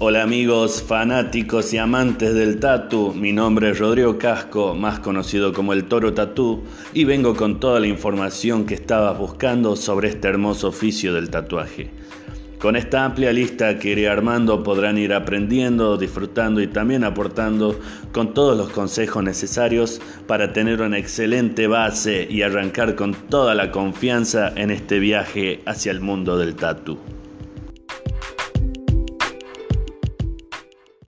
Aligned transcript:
Hola 0.00 0.22
amigos 0.22 0.80
fanáticos 0.80 1.74
y 1.74 1.78
amantes 1.78 2.32
del 2.32 2.60
tatu, 2.60 3.12
mi 3.14 3.32
nombre 3.32 3.70
es 3.70 3.80
Rodrigo 3.80 4.16
Casco, 4.16 4.76
más 4.76 5.00
conocido 5.00 5.52
como 5.52 5.72
el 5.72 5.86
Toro 5.86 6.14
Tatú, 6.14 6.62
y 6.94 7.02
vengo 7.02 7.34
con 7.34 7.58
toda 7.58 7.80
la 7.80 7.88
información 7.88 8.64
que 8.64 8.74
estabas 8.74 9.18
buscando 9.18 9.74
sobre 9.74 10.10
este 10.10 10.28
hermoso 10.28 10.68
oficio 10.68 11.12
del 11.14 11.30
tatuaje. 11.30 11.90
Con 12.60 12.76
esta 12.76 13.04
amplia 13.04 13.32
lista 13.32 13.80
que 13.80 13.90
iré 13.90 14.08
armando 14.08 14.62
podrán 14.62 14.98
ir 14.98 15.12
aprendiendo, 15.12 15.96
disfrutando 15.96 16.60
y 16.60 16.68
también 16.68 17.02
aportando 17.02 17.80
con 18.12 18.34
todos 18.34 18.56
los 18.56 18.68
consejos 18.68 19.24
necesarios 19.24 20.00
para 20.28 20.52
tener 20.52 20.80
una 20.80 20.98
excelente 20.98 21.66
base 21.66 22.24
y 22.30 22.42
arrancar 22.42 22.94
con 22.94 23.14
toda 23.14 23.56
la 23.56 23.72
confianza 23.72 24.52
en 24.54 24.70
este 24.70 25.00
viaje 25.00 25.60
hacia 25.66 25.90
el 25.90 26.00
mundo 26.00 26.38
del 26.38 26.54
tatu. 26.54 26.98